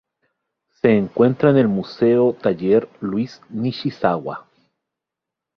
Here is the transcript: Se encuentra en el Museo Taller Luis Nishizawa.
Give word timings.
Se 0.81 0.97
encuentra 0.97 1.51
en 1.51 1.57
el 1.57 1.67
Museo 1.67 2.33
Taller 2.33 2.89
Luis 3.01 3.39
Nishizawa. 3.51 4.49